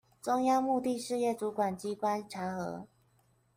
[0.19, 2.87] 中央目的事業主管機關查核